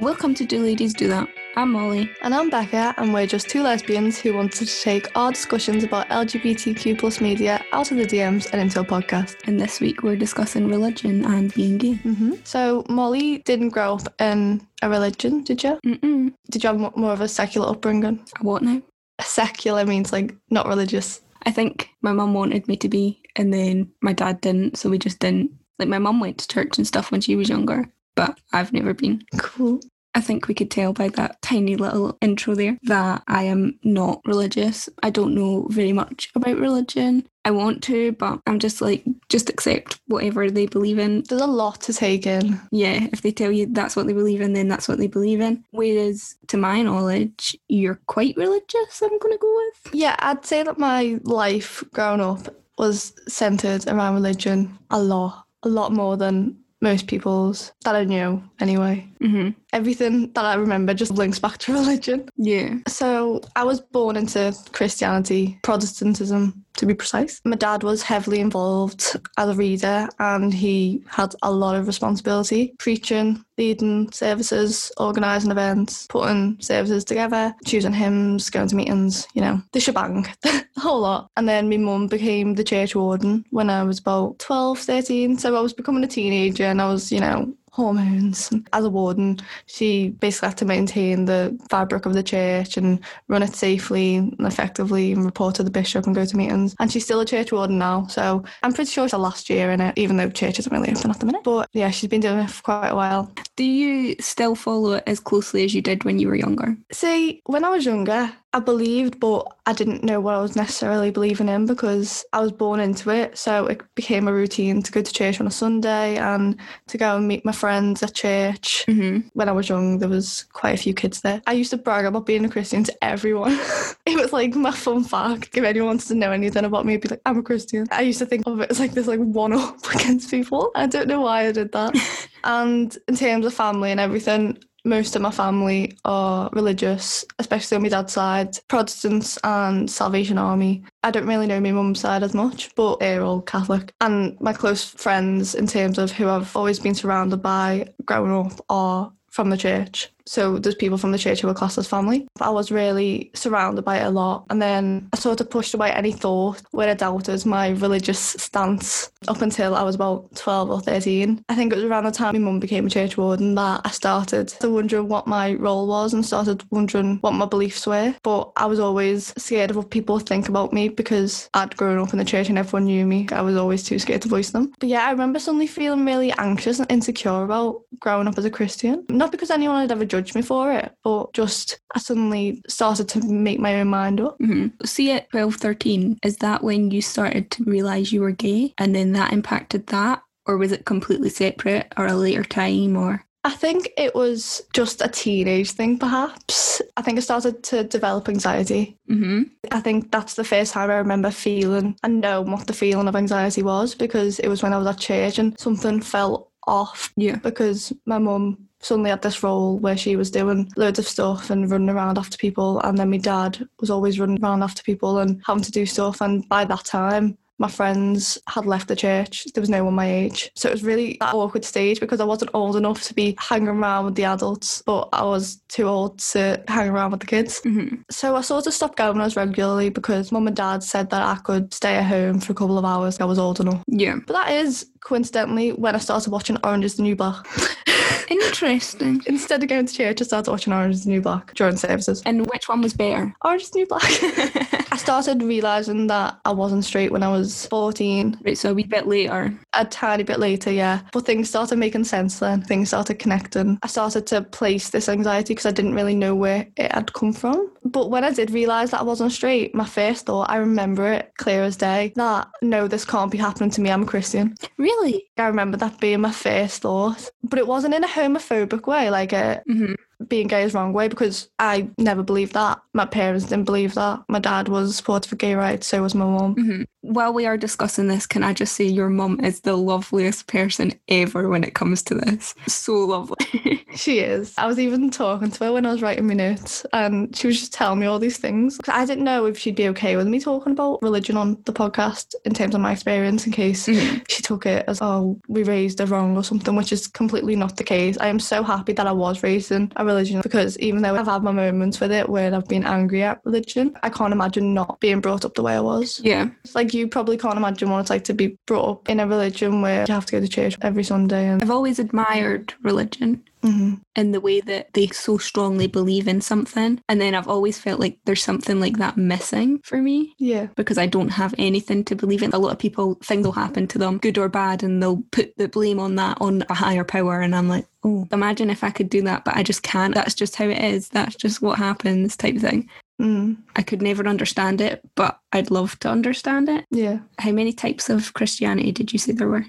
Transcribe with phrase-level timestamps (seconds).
[0.00, 1.28] Welcome to Do Ladies Do That.
[1.54, 2.10] I'm Molly.
[2.22, 6.08] And I'm Becca, and we're just two lesbians who wanted to take our discussions about
[6.08, 9.36] LGBTQ plus media out of the DMs and into a podcast.
[9.46, 11.94] And this week we're discussing religion and being gay.
[12.04, 12.34] Mm-hmm.
[12.42, 15.78] So, Molly didn't grow up in a religion, did you?
[15.84, 16.32] Mm-mm.
[16.50, 18.24] Did you have mo- more of a secular upbringing?
[18.40, 18.80] What now?
[19.20, 21.20] Secular means like not religious.
[21.44, 24.98] I think my mum wanted me to be, and then my dad didn't, so we
[24.98, 25.50] just didn't.
[25.78, 28.94] Like, my mum went to church and stuff when she was younger, but I've never
[28.94, 29.22] been.
[29.38, 29.80] Cool.
[30.14, 34.20] I think we could tell by that tiny little intro there that I am not
[34.26, 34.88] religious.
[35.02, 37.26] I don't know very much about religion.
[37.46, 41.24] I want to, but I'm just like, just accept whatever they believe in.
[41.28, 42.60] There's a lot to take in.
[42.70, 45.40] Yeah, if they tell you that's what they believe in, then that's what they believe
[45.40, 45.64] in.
[45.70, 49.94] Whereas, to my knowledge, you're quite religious, I'm going to go with.
[49.94, 55.68] Yeah, I'd say that my life growing up was centered around religion a lot, a
[55.68, 59.08] lot more than most people's that I knew anyway.
[59.22, 59.50] Mm-hmm.
[59.72, 62.28] Everything that I remember just links back to religion.
[62.36, 62.76] Yeah.
[62.88, 67.40] So I was born into Christianity, Protestantism to be precise.
[67.44, 72.74] My dad was heavily involved as a reader and he had a lot of responsibility
[72.78, 79.60] preaching, leading services, organising events, putting services together, choosing hymns, going to meetings, you know,
[79.72, 81.30] the shebang, the whole lot.
[81.36, 85.38] And then my mum became the church warden when I was about 12, 13.
[85.38, 88.52] So I was becoming a teenager and I was, you know, hormones.
[88.72, 93.42] As a warden, she basically had to maintain the fabric of the church and run
[93.42, 96.76] it safely and effectively and report to the bishop and go to meetings.
[96.78, 99.72] And she's still a church warden now, so I'm pretty sure it's her last year
[99.72, 101.44] in it, even though church isn't really open at the minute.
[101.44, 103.32] But yeah, she's been doing it for quite a while.
[103.56, 106.76] Do you still follow it as closely as you did when you were younger?
[106.92, 111.10] See, when I was younger, I believed, but I didn't know what I was necessarily
[111.10, 113.38] believing in because I was born into it.
[113.38, 116.56] So it became a routine to go to church on a Sunday and
[116.88, 118.84] to go and meet my friends at church.
[118.86, 119.28] Mm-hmm.
[119.32, 121.40] When I was young, there was quite a few kids there.
[121.46, 123.52] I used to brag about being a Christian to everyone.
[124.06, 125.56] it was like my fun fact.
[125.56, 127.86] If anyone wanted to know anything about me, I'd be like, I'm a Christian.
[127.90, 130.72] I used to think of it as like this like one up against people.
[130.74, 131.96] I don't know why I did that.
[132.44, 137.82] and in terms of family and everything, most of my family are religious, especially on
[137.82, 140.82] my dad's side, Protestants and Salvation Army.
[141.04, 143.92] I don't really know my mum's side as much, but they're all Catholic.
[144.00, 148.60] And my close friends, in terms of who I've always been surrounded by growing up,
[148.68, 150.10] are from the church.
[150.32, 152.26] So there's people from the church who are classed as family.
[152.40, 154.46] I was really surrounded by it a lot.
[154.48, 159.10] And then I sort of pushed away any thought where I doubted my religious stance
[159.28, 161.44] up until I was about 12 or 13.
[161.50, 163.90] I think it was around the time my mum became a church warden that I
[163.90, 168.14] started to wonder what my role was and started wondering what my beliefs were.
[168.22, 172.14] But I was always scared of what people think about me because I'd grown up
[172.14, 173.28] in the church and everyone knew me.
[173.32, 174.72] I was always too scared to voice them.
[174.80, 178.50] But yeah, I remember suddenly feeling really anxious and insecure about growing up as a
[178.50, 179.04] Christian.
[179.10, 183.20] Not because anyone had ever judged me for it, but just I suddenly started to
[183.26, 184.38] make my own mind up.
[184.38, 184.84] Mm-hmm.
[184.84, 188.94] See, at 12, 13, is that when you started to realise you were gay and
[188.94, 190.22] then that impacted that?
[190.46, 193.24] Or was it completely separate or a later time or?
[193.44, 196.80] I think it was just a teenage thing, perhaps.
[196.96, 198.96] I think I started to develop anxiety.
[199.10, 199.42] Mm-hmm.
[199.72, 203.16] I think that's the first time I remember feeling and knowing what the feeling of
[203.16, 207.36] anxiety was because it was when I was at church and something felt off Yeah.
[207.36, 211.70] because my mum suddenly had this role where she was doing loads of stuff and
[211.70, 215.40] running around after people and then my dad was always running around after people and
[215.46, 219.46] having to do stuff and by that time my friends had left the church.
[219.54, 220.50] There was no one my age.
[220.56, 223.68] So it was really that awkward stage because I wasn't old enough to be hanging
[223.68, 227.60] around with the adults, but I was too old to hang around with the kids.
[227.60, 227.96] Mm-hmm.
[228.10, 231.40] So I sort of stopped going as regularly because mum and dad said that I
[231.40, 233.20] could stay at home for a couple of hours.
[233.20, 233.82] I was old enough.
[233.86, 234.16] Yeah.
[234.26, 237.46] But that is coincidentally when I started watching Orange is the New Black.
[238.30, 239.22] Interesting.
[239.26, 242.22] Instead of going to church, I started watching Orange is the New Black during services.
[242.24, 243.34] And which one was better?
[243.44, 244.02] Orange is the New Black.
[244.92, 248.38] I started realising that I wasn't straight when I was 14.
[248.44, 249.52] Right, so a wee bit later.
[249.74, 251.00] A tiny bit later, yeah.
[251.12, 252.62] But things started making sense then.
[252.62, 253.78] Things started connecting.
[253.82, 257.32] I started to place this anxiety because I didn't really know where it had come
[257.32, 257.70] from.
[257.84, 261.32] But when I did realise that I wasn't straight, my first thought, I remember it
[261.38, 263.90] clear as day, that no, this can't be happening to me.
[263.90, 264.54] I'm a Christian.
[264.78, 265.24] Really?
[265.36, 267.30] I remember that being my first thought.
[267.42, 269.94] But it wasn't in a homophobic way, like a Mm-hmm.
[270.28, 272.80] Being gay is wrong way, because I never believed that.
[272.94, 274.22] My parents didn't believe that.
[274.28, 276.54] My dad was supportive of gay rights, so was my mum.
[276.56, 276.82] Mm-hmm.
[277.02, 280.92] While we are discussing this, can I just say your mum is the loveliest person
[281.08, 282.54] ever when it comes to this?
[282.68, 283.78] So lovely.
[283.94, 284.54] She is.
[284.56, 287.60] I was even talking to her when I was writing my notes, and she was
[287.60, 288.80] just telling me all these things.
[288.88, 292.34] I didn't know if she'd be okay with me talking about religion on the podcast
[292.46, 294.24] in terms of my experience, in case Mhm.
[294.30, 297.76] she took it as, oh, we raised her wrong or something, which is completely not
[297.76, 298.16] the case.
[298.18, 301.26] I am so happy that I was raised in a religion because even though I've
[301.26, 305.00] had my moments with it where I've been angry at religion, I can't imagine not
[305.00, 306.20] being brought up the way I was.
[306.22, 306.50] Yeah.
[306.64, 309.26] It's like you probably can't imagine what it's like to be brought up in a
[309.26, 313.42] religion where you have to go to church every Sunday and I've always admired religion
[313.62, 314.00] Mhm.
[314.16, 317.00] in the way that they so strongly believe in something.
[317.08, 320.66] And then I've always felt like there's something like that missing for me yeah.
[320.76, 322.50] because I don't have anything to believe in.
[322.52, 325.56] A lot of people, things will happen to them, good or bad, and they'll put
[325.56, 327.40] the blame on that, on a higher power.
[327.40, 330.14] And I'm like, oh, imagine if I could do that, but I just can't.
[330.14, 331.08] That's just how it is.
[331.08, 332.88] That's just what happens, type of thing.
[333.20, 333.56] Mm.
[333.76, 336.84] I could never understand it, but I'd love to understand it.
[336.90, 337.20] Yeah.
[337.38, 339.64] How many types of Christianity did you say there were?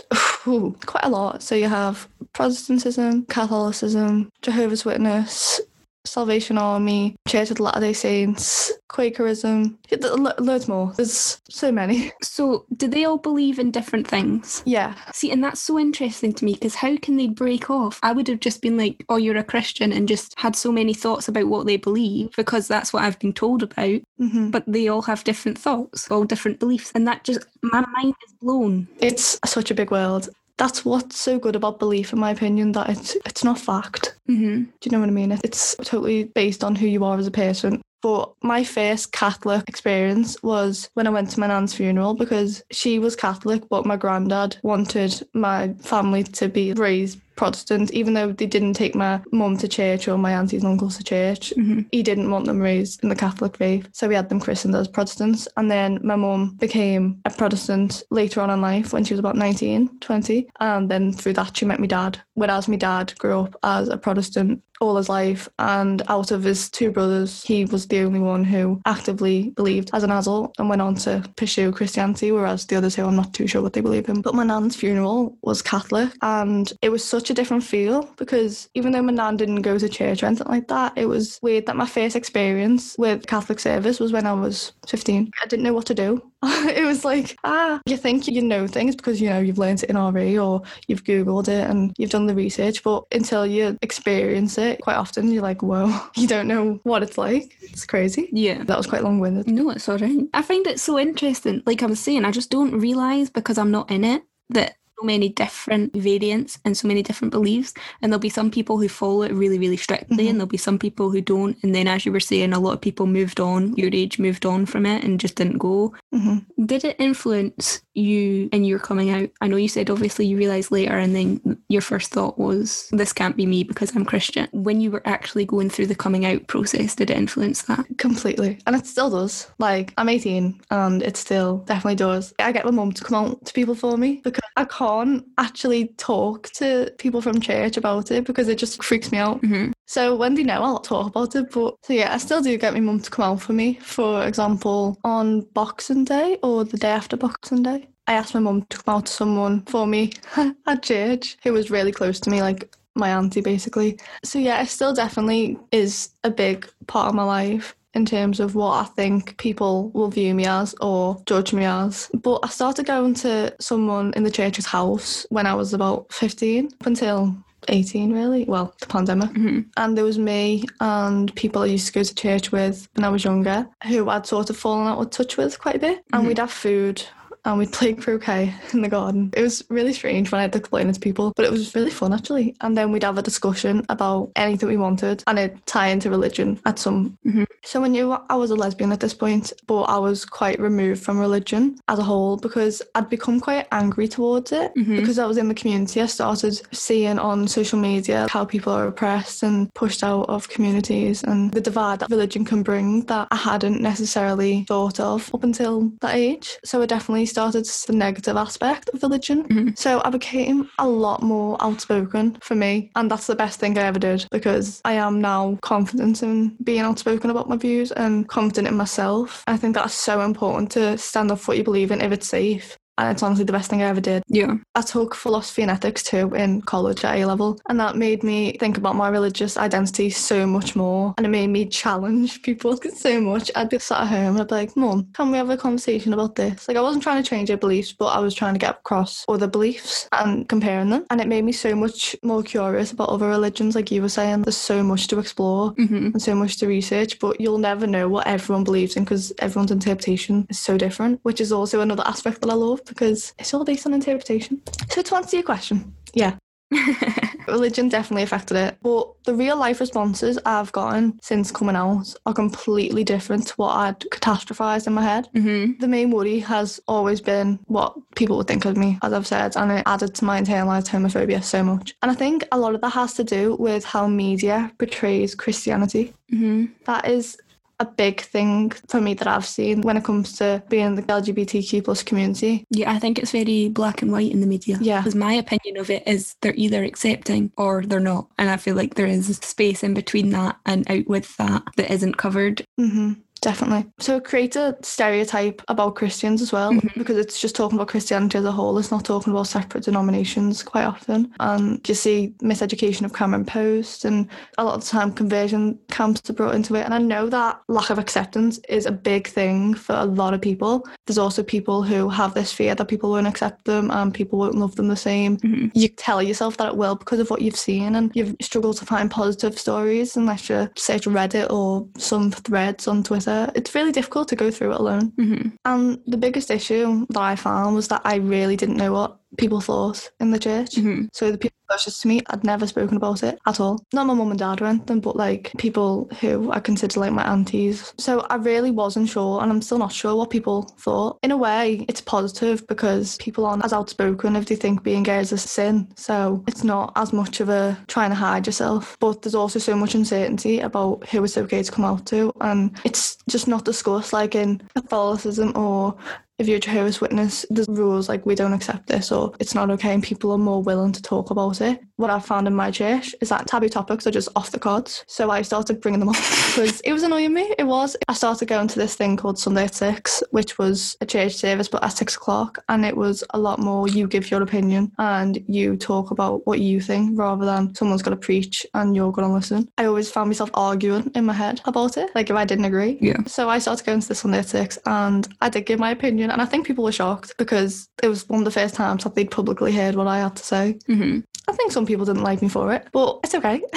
[0.46, 1.42] Ooh, quite a lot.
[1.42, 5.60] So you have Protestantism, Catholicism, Jehovah's Witness,
[6.04, 10.92] Salvation Army, Church of the Latter day Saints, Quakerism, lo- loads more.
[10.96, 12.12] There's so many.
[12.22, 14.62] So, do they all believe in different things?
[14.64, 14.94] Yeah.
[15.12, 18.00] See, and that's so interesting to me because how can they break off?
[18.02, 20.94] I would have just been like, oh, you're a Christian and just had so many
[20.94, 24.00] thoughts about what they believe because that's what I've been told about.
[24.18, 26.90] hmm But they all have different thoughts, all different beliefs.
[26.94, 28.88] And that just, my mind is blown.
[28.98, 30.30] It's such a big world.
[30.62, 34.14] That's what's so good about belief, in my opinion, that it's it's not fact.
[34.28, 35.36] hmm Do you know what I mean?
[35.42, 37.82] It's totally based on who you are as a person.
[38.00, 43.00] But my first Catholic experience was when I went to my nan's funeral because she
[43.00, 48.46] was Catholic, but my granddad wanted my family to be raised Protestant, even though they
[48.46, 51.52] didn't take my mum to church or my aunties and uncles to church.
[51.56, 54.74] hmm He didn't want them raised in the Catholic faith, so we had them christened
[54.74, 55.48] as Protestants.
[55.56, 59.36] And then my mum became a Protestant later on in life when she was about
[59.36, 60.48] 19, 20.
[60.60, 62.20] And then through that, she met my dad.
[62.34, 66.68] Whereas my dad grew up as a Protestant all his life, and out of his
[66.68, 70.82] two brothers, he was the only one who actively believed as an adult and went
[70.82, 74.08] on to pursue Christianity, whereas the others who I'm not too sure what they believe
[74.08, 74.20] in.
[74.20, 78.92] But my nan's funeral was Catholic, and it was such a different feel because even
[78.92, 81.76] though my nan didn't go to church or anything like that, it was weird that
[81.76, 85.30] my first experience with Catholic service was when I was 15.
[85.42, 86.22] I didn't know what to do.
[86.44, 89.90] it was like, ah, you think you know things because you know you've learned it
[89.90, 94.58] in RE or you've Googled it and you've done the research, but until you experience
[94.58, 97.56] it, quite often you're like, whoa, you don't know what it's like.
[97.62, 98.28] It's crazy.
[98.32, 98.64] Yeah.
[98.64, 99.46] That was quite long winded.
[99.46, 100.26] No, it's all right.
[100.34, 101.62] I find it so interesting.
[101.64, 105.06] Like I was saying, I just don't realise because I'm not in it that so
[105.06, 107.74] many different variants and so many different beliefs.
[108.00, 110.30] And there'll be some people who follow it really, really strictly, Mhm.
[110.30, 111.56] and there'll be some people who don't.
[111.62, 114.46] And then, as you were saying, a lot of people moved on, your age moved
[114.46, 115.92] on from it and just didn't go.
[116.12, 119.28] hmm Did it influence you in your coming out?
[119.40, 123.12] I know you said obviously you realised later, and then your first thought was, this
[123.12, 124.46] can't be me because I'm Christian.
[124.52, 127.84] When you were actually going through the coming out process, did it influence that?
[127.98, 128.58] Completely.
[128.66, 129.48] And it still does.
[129.58, 132.32] Like, I'm 18 and it still definitely does.
[132.38, 134.91] I get my mum to come out to people for me because I can't
[135.38, 139.40] actually talk to people from church about it because it just freaks me out.
[139.40, 141.50] hmm So when they know, I'll talk about it.
[141.50, 143.78] But so yeah, I still do get my mum to come out for me.
[143.82, 148.62] For example, on Boxing Day or the day after Boxing Day, I asked my mum
[148.70, 150.12] to come out to someone for me
[150.66, 153.98] at church who was really close to me, like my auntie basically.
[154.24, 158.54] So yeah, it still definitely is a big part of my life in terms of
[158.54, 162.10] what I think people will view me as or judge me as.
[162.14, 166.66] But I started going to someone in the church's house when I was about 15
[166.80, 167.34] up until
[167.68, 171.92] 18 really well the pandemic hmm and there was me and people I used to
[171.92, 175.10] go to church with when I was younger who I'd sort of fallen out of
[175.10, 176.26] touch with quite a bit and Mhm.
[176.26, 177.04] we'd have food
[177.44, 179.30] and we'd play croquet in the garden.
[179.36, 181.74] It was really strange when I had to explain it to people, but it was
[181.74, 182.54] really fun actually.
[182.60, 186.60] And then we'd have a discussion about anything we wanted and it'd tie into religion
[186.66, 187.16] at some.
[187.26, 187.46] Mhm.
[187.64, 191.02] So I knew I was a lesbian at this point, but I was quite removed
[191.02, 194.96] from religion as a whole because I'd become quite angry towards it Mhm.
[194.96, 196.00] because I was in the community.
[196.00, 201.22] I started seeing on social media how people are oppressed and pushed out of communities
[201.24, 205.92] and the divide that religion can bring that I hadn't necessarily thought of up until
[206.00, 206.58] that age.
[206.64, 209.44] So I definitely started the negative aspect of religion.
[209.48, 209.78] Mhm.
[209.78, 213.82] So I became a lot more outspoken for me, and that's the best thing I
[213.82, 218.68] ever did because I am now confident in being outspoken about my views and confident
[218.68, 219.42] in myself.
[219.46, 222.28] I think that's so important to stand up for what you believe in if it's
[222.28, 222.76] safe.
[222.98, 224.22] And it's honestly the best thing I ever did.
[224.28, 224.56] Yeah.
[224.74, 228.56] I took philosophy and ethics too in college at A level, and that made me
[228.58, 231.14] think about my religious identity so much more.
[231.16, 233.50] And it made me challenge people so much.
[233.54, 236.12] I'd be sat at home and I'd be like, Mum, can we have a conversation
[236.12, 236.68] about this?
[236.68, 239.24] Like, I wasn't trying to change her beliefs, but I was trying to get across
[239.28, 241.06] other beliefs and comparing them.
[241.10, 244.42] And it made me so much more curious about other religions, like you were saying.
[244.42, 248.08] There's so much to explore hmm and so much to research, but you'll never know
[248.08, 252.40] what everyone believes in because everyone's interpretation is so different, which is also another aspect
[252.40, 254.62] that I love because it's all based on interpretation.
[254.90, 256.36] So, to answer your question, yeah,
[257.46, 262.34] religion definitely affected it, but the real life responses I've gotten since coming out are
[262.34, 265.28] completely different to what I'd catastrophized in my head.
[265.34, 269.26] hmm The main worry has always been what people would think of me, as I've
[269.26, 271.94] said, and it added to my internalized homophobia so much.
[272.02, 276.14] And I think a lot of that has to do with how media portrays Christianity.
[276.30, 277.36] hmm That is
[277.82, 281.84] a big thing for me that I've seen when it comes to being the LGBTQ
[281.84, 282.64] plus community.
[282.70, 284.78] Yeah, I think it's very black and white in the media.
[284.80, 285.00] Yeah.
[285.00, 288.28] Because my opinion of it is they're either accepting or they're not.
[288.38, 291.92] And I feel like there is space in between that and out with that that
[291.92, 292.64] isn't covered.
[292.78, 293.12] hmm
[293.42, 293.90] Definitely.
[293.98, 296.94] So it creates a stereotype about Christians as well, Mhm.
[296.96, 298.78] because it's just talking about Christianity as a whole.
[298.78, 301.28] It's not talking about separate denominations quite often.
[301.40, 306.30] And you see miseducation of Cameron Post, and a lot of the time conversion camps
[306.30, 306.84] are brought into it.
[306.84, 310.40] And I know that lack of acceptance is a big thing for a lot of
[310.40, 310.86] people.
[311.08, 314.54] There's also people who have this fear that people won't accept them and people won't
[314.54, 315.38] love them the same.
[315.38, 318.76] hmm You tell yourself that it will because of what you've seen, and you've struggled
[318.76, 323.31] to find positive stories unless you search Reddit or some threads on Twitter.
[323.54, 325.12] It's really difficult to go through it alone.
[325.16, 329.18] hmm And the biggest issue that I found was that I really didn't know what
[329.38, 330.76] people thought in the church.
[330.76, 333.84] hmm So the people closest to me, I'd never spoken about it at all.
[333.94, 337.24] Not my mum and dad or anything, but like people who I consider like my
[337.24, 337.94] aunties.
[337.98, 341.18] So I really wasn't sure, and I'm still not sure what people thought.
[341.22, 345.20] In a way, it's positive because people aren't as outspoken if they think being gay
[345.20, 345.88] is a sin.
[345.96, 348.96] So it's not as much of a trying to hide yourself.
[349.00, 352.78] But there's also so much uncertainty about who it's okay to come out to, and
[352.84, 355.96] it's just not discussed like in Catholicism or
[356.42, 359.70] if you're a Jehovah's Witness, there's rules like we don't accept this or it's not
[359.70, 361.80] okay, and people are more willing to talk about it.
[362.02, 365.04] What I've found in my church is that taboo topics are just off the cards.
[365.06, 367.54] So I started bringing them up because it was annoying me.
[367.60, 367.96] It was.
[368.08, 371.68] I started going to this thing called Sunday at Six, which was a church service
[371.68, 375.44] but at six o'clock, and it was a lot more you give your opinion and
[375.46, 379.28] you talk about what you think rather than someone's going to preach and you're going
[379.28, 379.68] to listen.
[379.78, 382.98] I always found myself arguing in my head about it, like if I didn't agree.
[383.00, 383.22] Yeah.
[383.28, 386.32] So I started going to the Sunday at Six and I did give my opinion
[386.32, 389.14] and I think people were shocked because it was one of the first times that
[389.14, 390.78] they'd publicly heard what I had to say.
[390.88, 393.62] hmm I think some people didn't like me for it, but it's okay.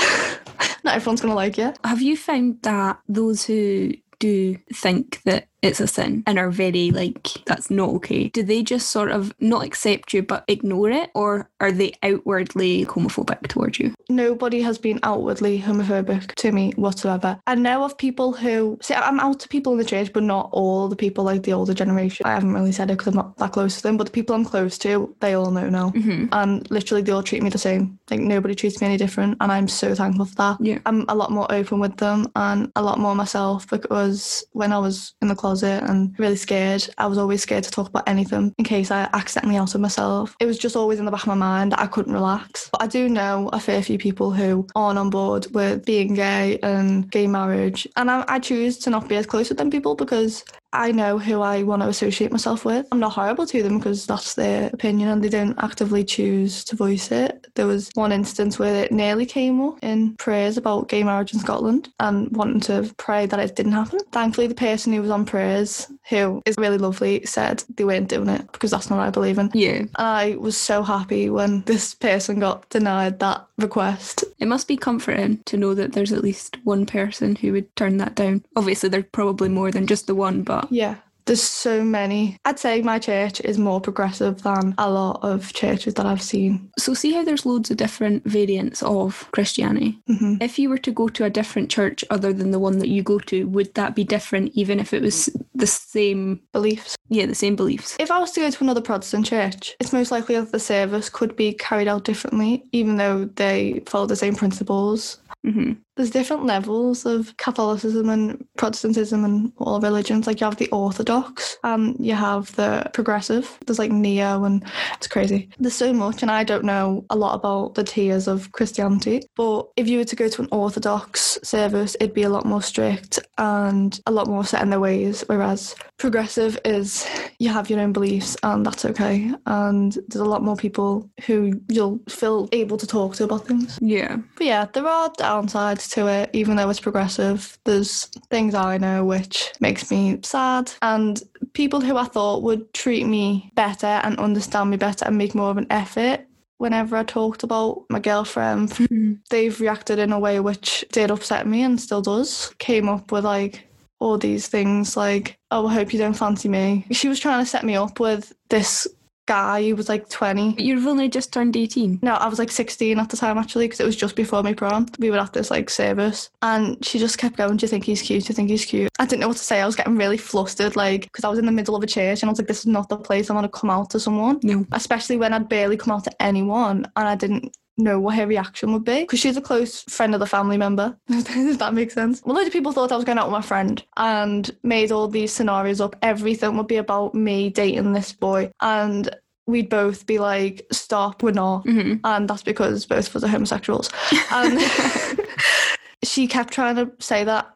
[0.84, 1.74] Not everyone's going to like you.
[1.84, 6.91] Have you found that those who do think that it's a sin and are very
[6.91, 11.10] like that's not okay do they just sort of not accept you but ignore it
[11.13, 17.39] or are they outwardly homophobic towards you Nobody has been outwardly homophobic to me whatsoever.
[17.48, 20.50] I know of people who see I'm out to people in the church, but not
[20.51, 22.25] all the people like the older generation.
[22.25, 24.36] I haven't really said it because I'm not that close to them, but the people
[24.36, 25.89] I'm close to, they all know now.
[25.91, 26.27] mm-hmm.
[26.31, 28.00] And literally, they all treat me the same.
[28.10, 30.57] Like nobody treats me any different, and I'm so thankful for that.
[30.60, 30.79] Yeah.
[30.86, 34.77] I'm a lot more open with them and a lot more myself because when I
[34.77, 38.53] was in the closet and really scared, I was always scared to talk about anything
[38.57, 40.35] in case I accidentally outed myself.
[40.39, 42.69] It was just always in the back of my mind that I couldn't relax.
[42.71, 46.59] But I do know a fair few people who aren't on board with being gay
[46.63, 49.95] and gay marriage, and I, I choose to not be as close with them people
[49.95, 50.43] because
[50.74, 52.86] I know who I want to associate myself with.
[52.91, 56.75] I'm not horrible to them because that's their opinion and they don't actively choose to
[56.75, 57.48] voice it.
[57.55, 61.39] There was one instance where it nearly came up in prayers about gay marriage in
[61.39, 64.00] Scotland and wanting to pray that it didn't happen.
[64.12, 68.29] Thankfully, the person who was on prayers, who is really lovely, said they weren't doing
[68.29, 69.51] it because that's not what I believe in.
[69.53, 74.24] yeah And I was so happy when this person got denied that request.
[74.39, 77.97] it must be comforting to know that there's at least one person who would turn
[77.97, 80.95] that down obviously there's probably more than just the one but Yeah.
[81.25, 82.38] There's so many.
[82.46, 86.70] I'd say my church is more progressive than a lot of churches that I've seen.
[86.77, 90.91] so see how there's loads of different variants of christianity hmm if you were to
[90.91, 93.96] go to a different church other than the one that you go to would that
[93.96, 96.96] be different even if it was the same Beliefs.
[97.10, 100.12] yeah the same beliefs If I was to go to another Protestant church, it's most
[100.12, 104.36] likely that the service could be carried out differently, even though they follow the same
[104.36, 105.17] principles.
[105.44, 110.27] hmm there's different levels of Catholicism and Protestantism and all religions.
[110.27, 113.57] Like you have the Orthodox and you have the progressive.
[113.65, 114.63] There's like neo and
[114.97, 115.49] it's crazy.
[115.59, 119.21] There's so much and I don't know a lot about the tiers of Christianity.
[119.35, 122.61] But if you were to go to an Orthodox service, it'd be a lot more
[122.61, 125.23] strict and a lot more set in their ways.
[125.27, 127.07] Whereas progressive is
[127.39, 129.31] you have your own beliefs and that's okay.
[129.45, 133.79] And there's a lot more people who you'll feel able to talk to about things.
[133.81, 134.17] Yeah.
[134.35, 137.58] But yeah, there are downsides to it, even though it's progressive.
[137.63, 140.72] There's things I know which makes me sad.
[140.82, 141.22] And
[141.54, 145.50] people who I thought would treat me better and understand me better and make more
[145.51, 146.22] of an effort
[146.58, 149.20] whenever I talked about my girlfriend, Mhm.
[149.30, 152.54] they've reacted in a way which did upset me and still does.
[152.60, 153.68] Came up with like
[154.00, 156.86] all these things like, oh, I hope you don't fancy me.
[156.92, 158.88] She was trying to set me up with this
[159.25, 160.53] guy who was like 20.
[160.53, 162.00] But you've only just turned 18.
[162.01, 164.53] No, I was like 16 at the time actually because it was just before my
[164.53, 164.88] prom.
[165.00, 168.01] We were at this like service and she just kept going, Do you think he's
[168.01, 168.24] cute?
[168.24, 168.91] Do you think he's cute?
[169.00, 169.62] I didn't know what to say.
[169.62, 172.22] I was getting really flustered like because I was in the middle of a church
[172.22, 174.00] and I was like, This is not the place I want to come out to
[174.00, 174.39] someone.
[174.44, 174.65] No.
[174.72, 178.72] Especially when I'd barely come out to anyone and I didn't know what her reaction
[178.74, 180.98] would be because she's a close friend of the family member.
[181.10, 182.22] Does that make sense?
[182.24, 185.08] Well, loads of people thought I was going out with my friend and made all
[185.08, 185.96] these scenarios up.
[186.01, 189.13] Everything would be about me dating this boy and
[189.48, 191.65] we'd both be like, stop, we're not.
[191.65, 192.00] Mhm.
[192.03, 193.89] And that's because both of us are homosexuals.
[194.32, 194.60] And
[196.03, 197.51] she kept trying to say that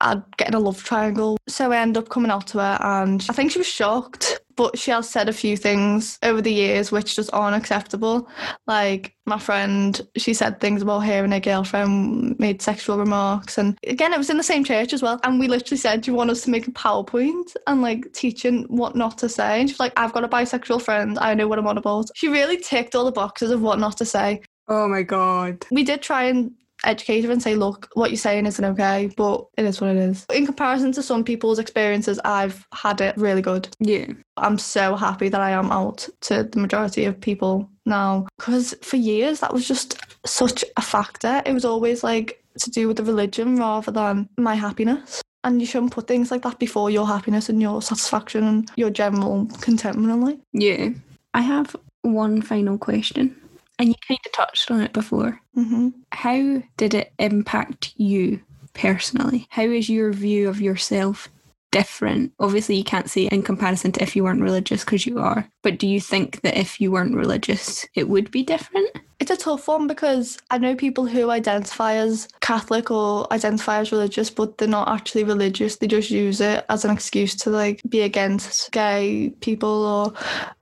[0.00, 1.36] I'd get in a love triangle.
[1.48, 4.40] So I ended up coming out to her and I think she was shocked.
[4.58, 8.28] But she has said a few things over the years which just aren't acceptable.
[8.66, 13.56] Like my friend, she said things about her and her girlfriend, made sexual remarks.
[13.56, 15.20] And again, it was in the same church as well.
[15.22, 18.64] And we literally said, Do you want us to make a PowerPoint and like teaching
[18.64, 19.60] what not to say?
[19.60, 21.20] And she's like, I've got a bisexual friend.
[21.20, 22.08] I know what I'm on about.
[22.16, 24.42] She really ticked all the boxes of what not to say.
[24.66, 25.64] Oh my God.
[25.70, 26.50] We did try and
[26.84, 29.96] educate her and say, look, what you're saying isn't okay, but it is what it
[29.96, 30.26] is.
[30.32, 33.68] In comparison to some people's experiences, I've had it really good.
[33.80, 34.06] Yeah.
[34.36, 38.96] I'm so happy that I am out to the majority of people now because for
[38.96, 41.42] years that was just such a factor.
[41.44, 45.22] It was always like to do with the religion rather than my happiness.
[45.44, 48.90] And you shouldn't put things like that before your happiness and your satisfaction and your
[48.90, 50.38] general contentment in life.
[50.52, 50.90] Yeah.
[51.34, 53.36] I have one final question.
[53.78, 55.40] And you kind of touched on it before.
[55.54, 58.40] hmm How did it impact you
[58.74, 59.46] personally?
[59.50, 61.28] How is your view of yourself
[61.70, 62.32] different?
[62.40, 65.48] Obviously, you can't say in comparison to if you weren't religious because you are.
[65.62, 68.90] But do you think that if you weren't religious, it would be different?
[69.20, 73.90] It's a tough one because I know people who identify as Catholic or identify as
[73.90, 75.76] religious, but they're not actually religious.
[75.76, 80.12] They just use it as an excuse to like be against gay people or,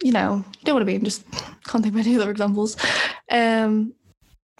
[0.03, 1.05] you know, you know what I mean.
[1.05, 1.25] Just
[1.65, 2.77] can't think of any other examples.
[3.31, 3.93] Um,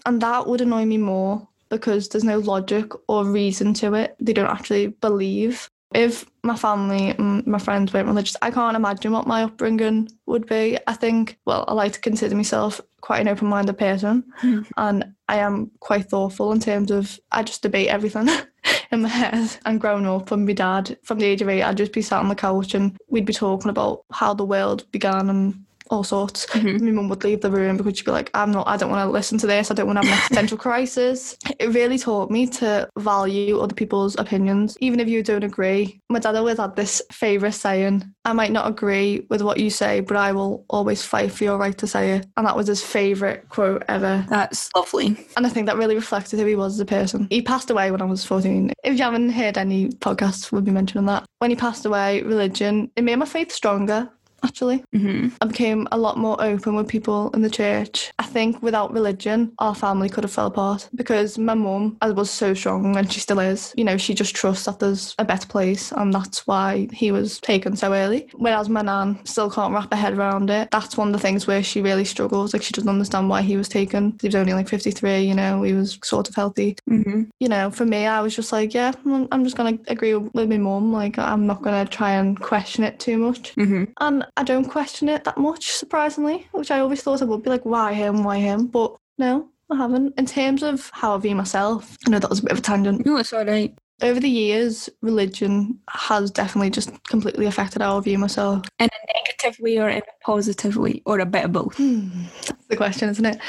[0.05, 4.15] and that would annoy me more because there's no logic or reason to it.
[4.19, 5.69] They don't actually believe.
[5.93, 10.45] If my family and my friends weren't religious, I can't imagine what my upbringing would
[10.45, 10.77] be.
[10.85, 14.61] I think, well, I like to consider myself quite an open minded person Hmm.
[14.75, 18.27] and I am quite thoughtful in terms of I just debate everything
[18.91, 19.57] in my head.
[19.65, 22.19] And growing up with my dad, from the age of eight, I'd just be sat
[22.19, 26.45] on the couch and we'd be talking about how the world began and all sorts.
[26.47, 26.81] Mhm.
[26.81, 29.07] My mum would leave the room because she'd be like, I'm not, I don't want
[29.07, 29.71] to listen to this.
[29.71, 31.37] I don't want to have an existential crisis.
[31.59, 35.99] It really taught me to value other people's opinions, even if you don't agree.
[36.09, 40.01] My dad always had this favourite saying, I might not agree with what you say,
[40.01, 42.27] but I will always fight for your right to say it.
[42.37, 44.25] And that was his favourite quote ever.
[44.29, 45.17] That's lovely.
[45.37, 47.27] And I think that really reflected who he was as a person.
[47.29, 48.71] He passed away when I was 14.
[48.83, 51.25] If you haven't heard any podcasts, we'll be mentioning that.
[51.39, 54.09] When he passed away, religion, it made my faith stronger,
[54.43, 54.83] actually.
[54.93, 58.11] hmm I became a lot more open with people in the church.
[58.19, 62.53] I think without religion, our family could have fell apart because my mum was so
[62.53, 63.73] strong and she still is.
[63.77, 67.39] You know, she just trusts that there's a better place and that's why he was
[67.39, 68.29] taken so early.
[68.35, 70.69] Whereas my nan still can't wrap her head around it.
[70.71, 72.53] That's one of the things where she really struggles.
[72.53, 74.17] Like she doesn't understand why he was taken.
[74.21, 77.69] He was only like 53, you know, he was sort of healthy hmm you know,
[77.69, 80.91] for me, I was just like, yeah, I'm just gonna agree with my mum.
[80.91, 83.53] Like, I'm not gonna try and question it too much.
[83.55, 87.43] hmm And I don't question it that much, surprisingly, which I always thought I would
[87.43, 88.67] be like, why him, why him?
[88.67, 90.13] But no, I haven't.
[90.17, 92.61] In terms of how I view myself, I know that was a bit of a
[92.61, 93.05] tangent.
[93.05, 93.77] No, it's all right.
[94.01, 98.65] Over the years, religion has definitely just completely affected how I view myself.
[98.79, 101.75] In a negative way or in a positive way or a bit of both.
[101.77, 102.25] Hmm,
[102.69, 103.39] the question, isn't it?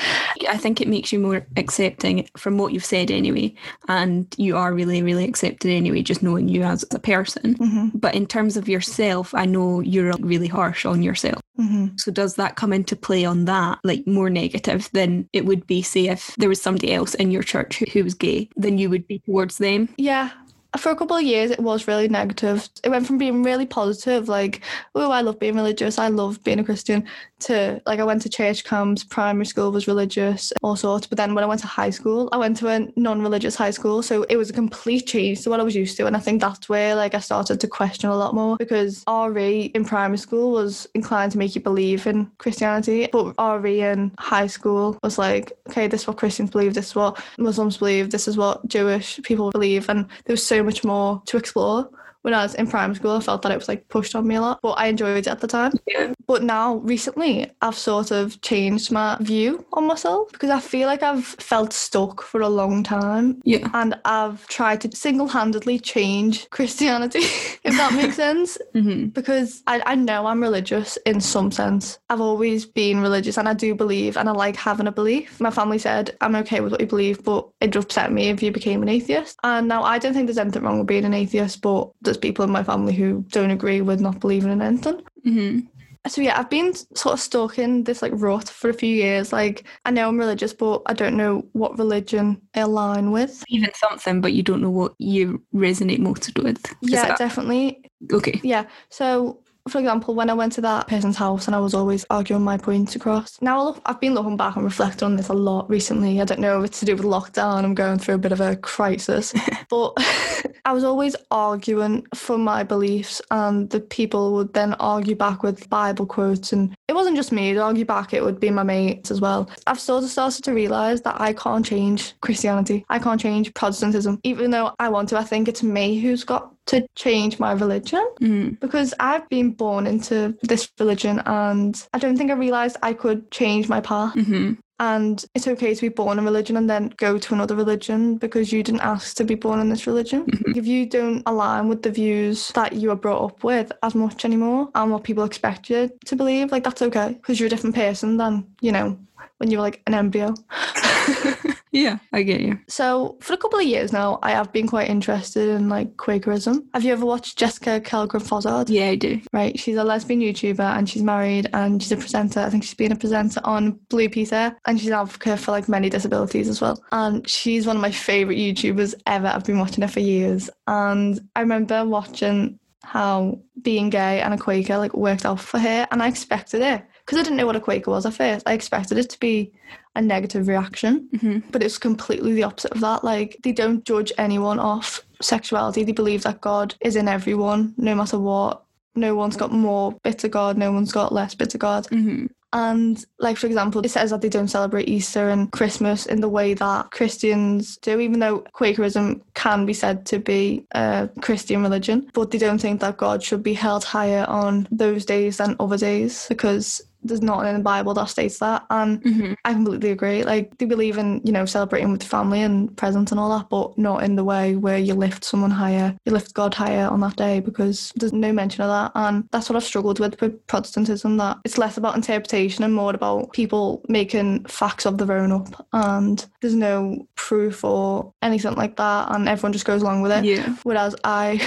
[0.48, 3.54] I think it makes you more accepting from what you've said anyway.
[3.88, 7.54] And you are really, really accepted anyway, just knowing you as a person.
[7.54, 11.40] hmm But in terms of yourself, I know you're really harsh on yourself.
[11.57, 15.66] hmm So does that come into play on that, like more negative than it would
[15.66, 18.78] be, say, if there was somebody else in your church who, who was gay, then
[18.78, 19.88] you would be towards them?
[19.96, 20.31] Yeah.
[20.76, 22.68] For a couple of years, it was really negative.
[22.85, 24.61] It went from being really positive, like,
[24.94, 27.07] oh, I love being religious, I love being a Christian,
[27.40, 31.07] to like, I went to church camps, primary school was religious, all sorts.
[31.07, 33.70] But then when I went to high school, I went to a non religious high
[33.70, 34.02] school.
[34.02, 36.07] So it was a complete change to what I was used to.
[36.07, 39.62] And I think that's where like I started to question a lot more because RE
[39.74, 43.09] in primary school was inclined to make you believe in Christianity.
[43.12, 46.94] But RE in high school was like, okay, this is what Christians believe, this is
[46.94, 49.88] what Muslims believe, this is what Jewish people believe.
[49.88, 51.88] And there was so much more to explore.
[52.22, 54.61] Whereas in primary school, I felt that it was like pushed on me a lot,
[54.62, 55.72] but I enjoyed it at the time.
[55.87, 56.12] Yeah.
[56.26, 61.02] But now, recently, I've sort of changed my view on myself because I feel like
[61.02, 63.68] I've felt stuck for a long time Yeah.
[63.72, 67.20] and I've tried to single handedly change Christianity,
[67.64, 68.59] if that makes sense.
[68.74, 71.98] hmm Because I, I know I'm religious in some sense.
[72.11, 75.40] I've always been religious and I do believe and I like having a belief.
[75.40, 78.50] My family said, I'm okay with what you believe, but it'd upset me if you
[78.52, 79.38] became an atheist.
[79.44, 82.44] And now I don't think there's anything wrong with being an atheist, but there's people
[82.44, 85.03] in my family who don't agree with not believing in anything.
[85.25, 85.61] hmm
[86.09, 89.33] So yeah, I've been sort of stuck in this like rut for a few years.
[89.33, 93.44] Like I know I'm religious, but I don't know what religion I align with.
[93.49, 96.64] Even something, but you don't know what you resonate most with.
[96.83, 97.83] Is Yeah, that- definitely.
[98.12, 98.40] okay.
[98.42, 98.64] Yeah.
[98.90, 102.42] So, for example, when I went to that person's house and I was always arguing
[102.42, 103.37] my points across.
[103.42, 106.23] Now I I've been looking back and reflecting on this a lot recently.
[106.23, 107.64] I don't know if it's to do with lockdown.
[107.64, 109.35] I'm going through a bit of a crisis,
[109.68, 109.92] but
[110.64, 115.68] I was always arguing for my beliefs, and the people would then argue back with
[115.70, 116.53] Bible quotes.
[116.53, 119.51] And it wasn't just me to argue back; it would be my mates as well.
[119.66, 122.85] I've sort of started to realize that I can't change Christianity.
[122.88, 125.18] I can't change Protestantism, even though I want to.
[125.18, 128.61] I think it's me who's got to change my religion Mm.
[128.61, 133.31] because I've been born into this religion and I don't think I realised I could
[133.31, 134.12] change my path.
[134.14, 138.17] hmm And it's okay to be born in religion and then go to another religion
[138.17, 140.25] because you didn't ask to be born in this religion.
[140.27, 140.59] Mm-hmm.
[140.59, 144.25] If you don't align with the views that you were brought up with as much
[144.25, 147.75] anymore and what people expect you to believe, like that's okay because you're a different
[147.75, 148.99] person than, you know,
[149.38, 150.35] when you were like an embryo.
[151.72, 152.59] Yeah, I get you.
[152.68, 156.64] So for a couple of years now, I have been quite interested in like Quakerism.
[156.74, 158.68] Have you ever watched Jessica Kellgren-Fozard?
[158.68, 159.20] Yeah, I do.
[159.33, 162.40] Right, she's a lesbian YouTuber and she's married and she's a presenter.
[162.40, 165.68] I think she's been a presenter on Blue Peter and she's an advocate for like
[165.68, 166.83] many disabilities as well.
[166.92, 169.28] And she's one of my favourite YouTubers ever.
[169.28, 170.50] I've been watching her for years.
[170.66, 175.87] And I remember watching how being gay and a Quaker like worked out for her
[175.90, 178.47] and I expected it because I didn't know what a Quaker was at first.
[178.47, 179.51] I expected it to be
[179.97, 183.03] a negative reaction hmm but it's completely the opposite of that.
[183.03, 185.85] Like they don't judge anyone off sexuality.
[185.85, 188.62] They believe that God is in everyone, no matter what.
[188.94, 191.87] No one's got more bits of God, no one's got less bits of God.
[191.87, 196.21] hmm And like for example, it says that they don't celebrate Easter and Christmas in
[196.21, 201.62] the way that Christians do, even though Quakerism can be said to be a Christian
[201.62, 205.57] religion, but they don't think that God should be held higher on those days than
[205.59, 208.64] other days because there's nothing in the Bible that states that.
[208.71, 210.25] And hmm I completely agree.
[210.25, 213.77] Like they believe in, you know, celebrating with family and presents and all that, but
[213.79, 217.16] not in the way where you lift someone higher, you lift God higher on that
[217.16, 218.92] day because there's no mention of that.
[218.94, 222.94] And that's what I've struggled with with Protestantism, that it's less about interpretation and more
[222.94, 225.66] about people making facts of their own up.
[225.73, 229.14] And there's no proof or anything like that.
[229.14, 230.25] And everyone just goes along with it.
[230.25, 230.55] Yeah.
[230.62, 231.40] Whereas I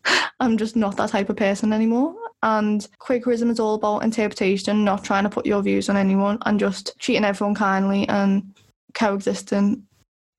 [0.40, 2.14] I'm just not that type of person anymore.
[2.42, 6.60] And Quakerism is all about interpretation, not trying to put your views on anyone and
[6.60, 8.54] just treating everyone kindly and
[8.94, 9.82] coexisting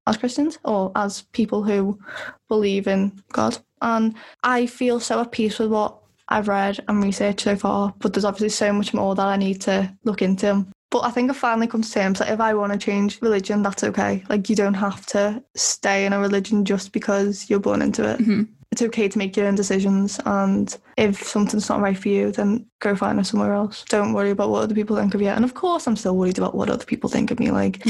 [0.07, 1.99] as Christians or as people who
[2.47, 3.57] believe in God.
[3.81, 5.97] And I feel so at peace with what
[6.29, 9.62] I've read and researched so far, but there's obviously so much more that I need
[9.62, 10.65] to look into.
[10.91, 13.62] But I think I've finally come to terms that if I want to change religion,
[13.62, 14.23] that's okay.
[14.29, 18.19] Like you don't have to stay in a religion just because you're born into it.
[18.19, 22.32] hmm It's okay to make your own decisions, and if something's not right for you,
[22.32, 23.84] then go find it somewhere else.
[23.89, 25.29] Don't worry about what other people think of you.
[25.29, 27.49] And of course, I'm still worried about what other people think of me.
[27.49, 27.82] Like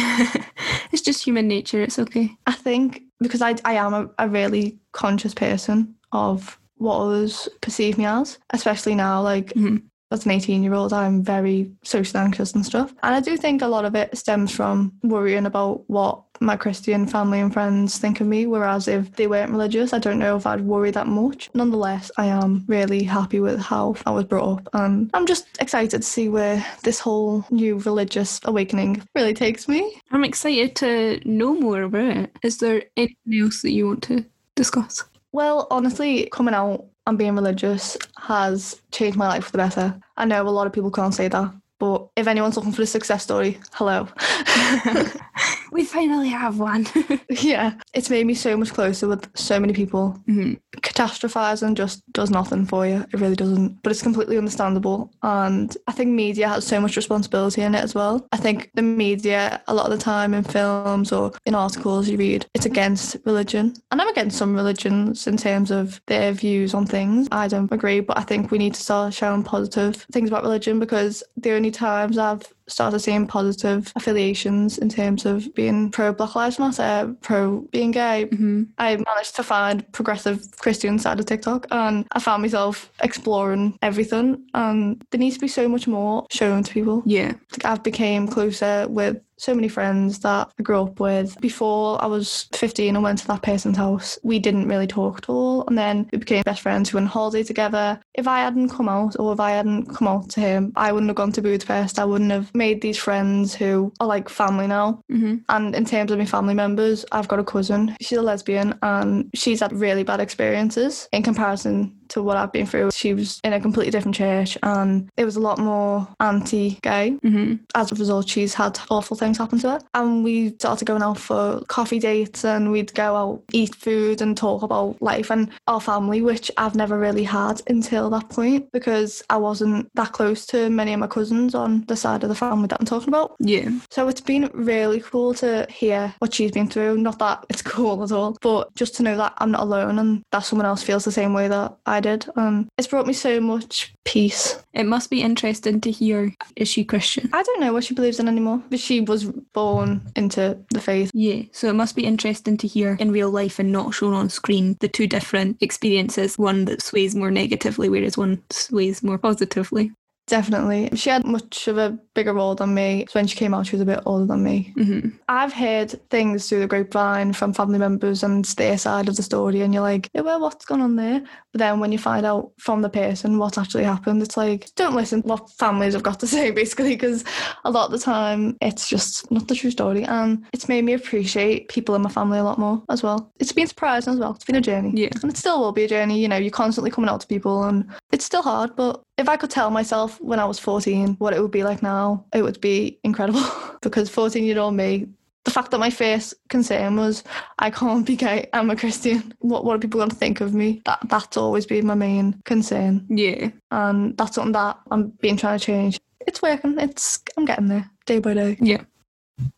[0.92, 1.82] it's just human nature.
[1.82, 2.32] It's okay.
[2.48, 7.98] I think because I I am a, a really conscious person of what others perceive
[7.98, 9.22] me as, especially now.
[9.22, 9.84] Like Mhm.
[10.12, 12.93] As an 18 year old, I'm very socially anxious and stuff.
[13.04, 17.06] And I do think a lot of it stems from worrying about what my Christian
[17.06, 18.48] family and friends think of me.
[18.48, 21.50] Whereas if they weren't religious, I don't know if I'd worry that much.
[21.54, 24.69] Nonetheless, I am really happy with how I was brought up.
[24.74, 30.02] And I'm just excited to see where this whole new religious awakening really takes me.
[30.12, 32.36] I'm excited to know more about it.
[32.43, 35.04] Is there anything else that you want to discuss?
[35.32, 40.00] Well, honestly, coming out and being religious has changed my life for the better.
[40.15, 42.86] I know a lot of people can't say that, but if anyone's looking for a
[42.86, 44.08] success story, hello.
[45.72, 46.86] we finally have one.
[47.30, 50.20] yeah, it's made me so much closer with so many people.
[50.28, 50.60] Mhm.
[50.78, 53.06] Catastrophizing just does nothing for you.
[53.13, 53.82] It really doesn't.
[53.82, 55.12] But it's completely understandable.
[55.24, 58.28] And I think media has so much responsibility in it as well.
[58.32, 62.18] I think the media, a lot of the time in films or in articles you
[62.18, 63.74] read, it's against religion.
[63.92, 67.28] And I'm against some religions in terms of their views on things.
[67.32, 70.80] I don't agree, but I think we need to start showing positive things about religion
[70.80, 76.36] because the only times I've started seeing positive affiliations in terms of being pro Black
[76.36, 78.27] Lives Matter, pro being gay.
[78.32, 78.67] Mhm.
[78.77, 84.43] I managed to find progressive Christian side of TikTok and I found myself exploring everything
[84.53, 87.03] and there needs to be so much more shown to people.
[87.05, 87.34] Yeah.
[87.51, 91.39] Like I've became closer with so many friends that I grew up with.
[91.39, 95.29] Before I was 15 and went to that person's house, we didn't really talk at
[95.29, 95.63] all.
[95.67, 97.99] And then we became best friends who went on holiday together.
[98.15, 101.10] If I hadn't come out or if I hadn't come out to him, I wouldn't
[101.10, 101.99] have gone to Budapest.
[101.99, 105.02] I wouldn't have made these friends who are like family now.
[105.10, 107.95] hmm And in terms of my family members, I've got a cousin.
[108.02, 112.65] She's a lesbian and she's had really bad experiences in comparison to what I've been
[112.65, 112.91] through.
[112.91, 117.12] She was in a completely different church and it was a lot more anti gay.
[117.22, 119.82] hmm As a result, she's had awful things happen to her.
[119.93, 124.36] And we started going out for coffee dates and we'd go out, eat food and
[124.36, 129.24] talk about life and our family, which I've never really had until that point because
[129.30, 132.67] I wasn't that close to many of my cousins on the side of the family
[132.67, 133.36] that I'm talking about.
[133.39, 133.69] Yeah.
[133.89, 136.98] So it's been really cool to hear what she's been through.
[136.98, 140.24] Not that it's cool at all, but just to know that I'm not alone and
[140.32, 142.26] that someone else feels the same way that I did.
[142.36, 144.62] Um, it's brought me so much peace.
[144.74, 146.34] It must be interesting to hear.
[146.56, 147.30] Is she Christian?
[147.34, 151.12] I don't know what she believes in anymore, but she was born into the faith.
[151.14, 154.30] Yeah, so it must be interesting to hear in real life and not shown on
[154.30, 159.92] screen the two different experiences one that sways more negatively, whereas one sways more positively.
[160.30, 160.89] Definitely.
[160.96, 163.06] She had much of a bigger role than me.
[163.10, 164.74] So when she came out, she was a bit older than me.
[164.76, 169.24] hmm I've heard things through the grapevine from family members and their side of the
[169.24, 171.22] story, and you're like, yeah, well, what's going on there?
[171.52, 174.96] But then when you find out from the person what actually happened, it's like, don't
[174.96, 177.24] listen to what families have got to say, basically, because
[177.65, 180.04] a lot of the time it's just not the true story.
[180.04, 183.32] And it's made me appreciate people in my family a lot more as well.
[183.39, 184.34] It's been surprising as well.
[184.36, 184.92] It's been a journey.
[184.94, 185.10] Yeah.
[185.24, 186.20] And it still will be a journey.
[186.20, 189.36] You know, you're constantly coming out to people and it's still hard, but if I
[189.36, 192.60] could tell myself when I was 14 what it would be like now, it would
[192.62, 193.43] be incredible.
[193.82, 195.08] because 14 year old me,
[195.45, 197.23] the fact that my first concern was
[197.60, 199.34] I can't be gay, I'm a Christian.
[199.39, 200.82] What what are people going to think of me?
[200.86, 203.49] That that's always been my main concern, Yeah.
[203.71, 205.99] and that's something that I'm being trying to change.
[206.27, 206.77] It's working.
[206.79, 208.58] It's I'm getting there day by day.
[208.60, 208.82] Yeah.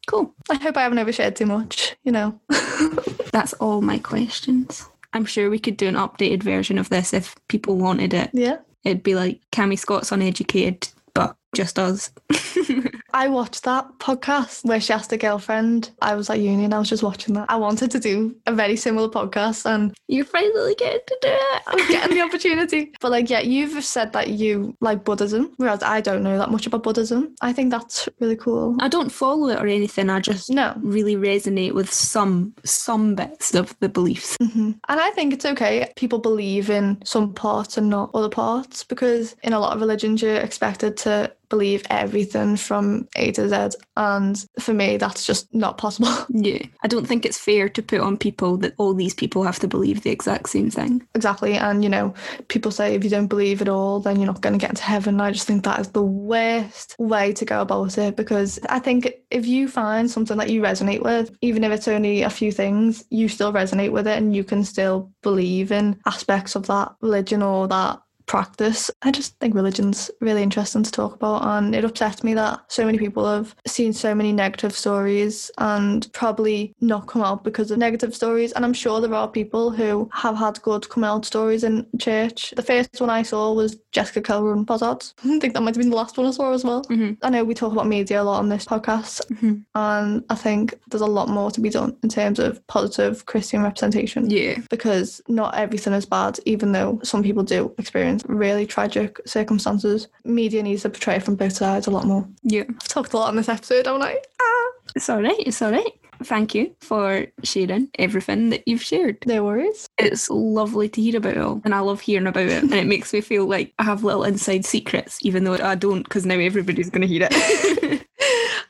[0.08, 0.34] Cool.
[0.50, 1.96] I hope I haven't overshared too much.
[2.04, 2.40] You know.
[3.32, 4.88] That's all my questions.
[5.14, 8.30] I'm sure we could do an updated version of this if people wanted it.
[8.34, 8.58] yeah.
[8.84, 12.12] It'd be like Cami Scott's Uneducated, but just us.
[13.14, 15.92] I watched that podcast where she asked a girlfriend.
[16.02, 17.46] I was at uni and I was just watching that.
[17.50, 21.62] I wanted to do a very similar podcast and You're finally getting to do it.
[21.68, 22.92] I'm getting the opportunity.
[23.00, 26.66] But like, yeah, you've said that you like Buddhism, whereas I don't know that much
[26.68, 27.36] about Buddhism.
[27.42, 28.76] I think that's really cool.
[28.80, 30.10] I don't follow it or anything.
[30.10, 30.74] I just No.
[30.82, 34.38] really resonate with some some bits of the beliefs.
[34.42, 35.92] hmm And I think it's okay.
[35.96, 40.22] People believe in some parts and not other parts because in a lot of religions
[40.22, 43.78] you're expected to believe everything from A to Z.
[43.96, 46.10] And for me, that's just not possible.
[46.34, 46.66] Yeah.
[46.82, 49.68] I don't think it's fair to put on people that all these people have to
[49.68, 51.06] believe the exact same thing.
[51.14, 51.54] exactly.
[51.54, 52.16] And, you know,
[52.48, 54.84] people say if you don't believe it all, then you're not going to get into
[54.84, 55.22] heaven.
[55.22, 59.14] I just think that is the worst way to go about it because I think
[59.30, 63.04] if you find something that you resonate with, even if it's only a few things,
[63.10, 67.44] you still resonate with it and you can still believe in aspects of that religion
[67.44, 68.00] or that
[68.36, 68.90] practice.
[69.02, 72.86] I just think religion's really interesting to talk about and it upsets me that so
[72.86, 77.78] many people have seen so many negative stories and probably not come out because of
[77.78, 81.66] negative stories and I'm sure there are people who have had good come out stories
[81.66, 82.54] in church.
[82.56, 85.14] The first one I saw was Jessica Kellgren-Fozard.
[85.26, 86.84] I think that might have been the last one I saw as well.
[86.86, 87.18] Mhm.
[87.22, 89.64] I know we talk about media a lot on this podcast Mhm.
[89.76, 93.62] and I think there's a lot more to be done in terms of positive Christian
[93.62, 94.56] representation Yeah.
[94.70, 100.08] because not everything is bad, even though some people do experience really tragic circumstances.
[100.24, 102.28] Media needs to portray it from both sides a lot more.
[102.44, 102.64] Yeah.
[102.70, 104.18] I've talked a lot on this episode, haven't I?
[104.42, 105.40] Ah, It's all right.
[105.40, 105.92] It's all right.
[106.24, 109.18] Thank you for sharing everything that you've shared.
[109.26, 109.90] no worries.
[109.98, 112.62] It's lovely to hear about it all, and I love hearing about it.
[112.62, 116.04] And it makes me feel like I have little inside secrets, even though I don't,
[116.04, 118.08] because now everybody's going to hear it.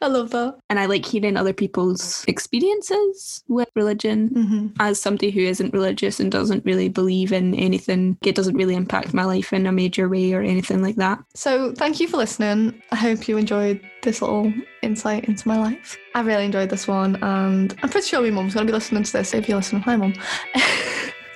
[0.01, 0.57] I love that.
[0.69, 4.27] And I like hearing other people's experiences with religion.
[4.29, 8.75] hmm As somebody who isn't religious and doesn't really believe in anything, it doesn't really
[8.75, 11.19] impact my life in a major way or anything like that.
[11.35, 12.81] So, thank you for listening.
[12.91, 15.97] I hope you enjoyed this little insight into my life.
[16.15, 19.03] I really enjoyed this one, and I'm pretty sure my mum's going to be listening
[19.03, 19.33] to this.
[19.33, 20.13] If you're listening, hi, mum.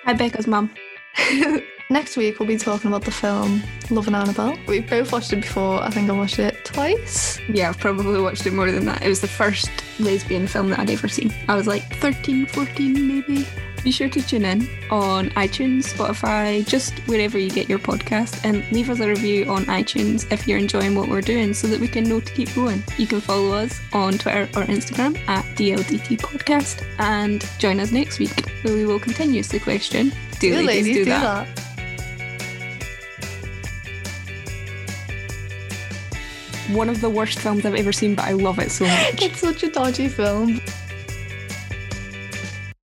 [0.06, 0.70] Hi, Becca's mum.
[1.90, 4.58] Next week, we'll be talking about the film Loving Annabelle.
[4.68, 5.84] We've both watched it before.
[5.84, 7.40] I think I watched it twice.
[7.48, 9.04] Yeah, I've probably watched it more than that.
[9.04, 9.70] It was the first
[10.00, 11.32] lesbian film that I'd ever seen.
[11.48, 13.48] I was like 13, 14 maybe.
[13.84, 18.66] Be sure to tune in on iTunes, Spotify, just wherever you get your podcast, and
[18.72, 21.88] leave us a review on iTunes if you're enjoying what we're doing so that we
[21.88, 22.84] can know to keep going.
[22.98, 28.18] You can follow us on Twitter or Instagram at DLDT Podcast and join us next
[28.18, 31.48] week where we will continuously question Do, Do ladies, do, that?
[36.70, 39.22] One of the worst films I've ever seen, but I love it so much.
[39.22, 40.60] It's such a dodgy film.